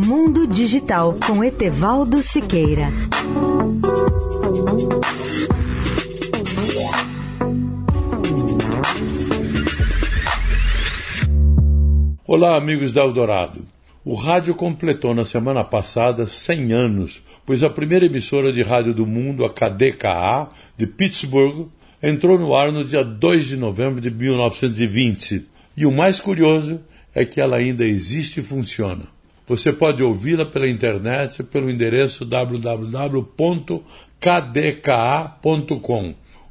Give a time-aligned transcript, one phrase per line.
[0.00, 2.86] Mundo Digital com Etevaldo Siqueira.
[12.24, 13.66] Olá, amigos da Eldorado.
[14.04, 19.04] O rádio completou na semana passada 100 anos, pois a primeira emissora de rádio do
[19.04, 21.66] mundo, a KDKA, de Pittsburgh,
[22.00, 25.42] entrou no ar no dia 2 de novembro de 1920.
[25.76, 26.80] E o mais curioso
[27.12, 29.17] é que ela ainda existe e funciona.
[29.48, 33.24] Você pode ouvi-la pela internet pelo endereço www.kdka.com.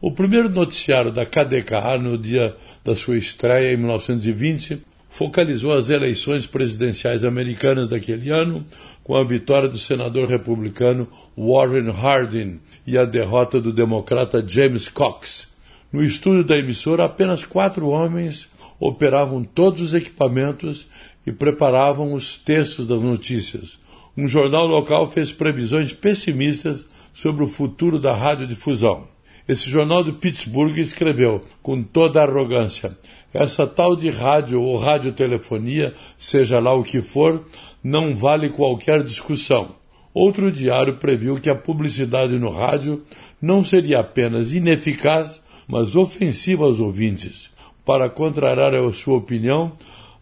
[0.02, 6.48] O primeiro noticiário da KDKA no dia da sua estreia em 1920 focalizou as eleições
[6.48, 8.66] presidenciais americanas daquele ano,
[9.04, 11.08] com a vitória do senador republicano
[11.38, 15.50] Warren Harding e a derrota do democrata James Cox.
[15.94, 20.88] No estúdio da emissora, apenas quatro homens operavam todos os equipamentos
[21.26, 23.80] e preparavam os textos das notícias.
[24.16, 29.08] Um jornal local fez previsões pessimistas sobre o futuro da radiodifusão.
[29.48, 32.98] Esse jornal de Pittsburgh escreveu, com toda arrogância,
[33.34, 37.46] essa tal de rádio ou radiotelefonia, seja lá o que for,
[37.82, 39.76] não vale qualquer discussão.
[40.14, 43.04] Outro diário previu que a publicidade no rádio
[43.42, 47.52] não seria apenas ineficaz, mas ofensiva aos ouvintes.
[47.88, 49.72] Para contrariar a sua opinião,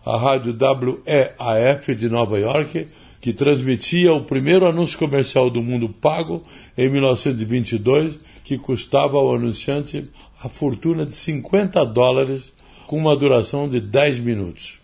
[0.06, 2.86] a rádio WEAF de Nova York
[3.20, 6.44] que transmitia o primeiro anúncio comercial do mundo pago
[6.78, 10.04] em 1922, que custava ao anunciante
[10.44, 12.54] a fortuna de 50 dólares
[12.86, 14.78] com uma duração de 10 minutos.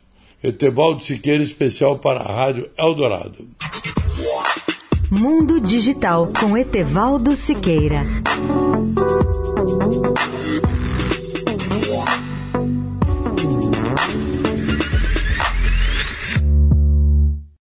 [0.44, 3.48] Etevaldo Siqueira, especial para a Rádio Eldorado.
[5.12, 8.02] Mundo Digital com Etevaldo Siqueira.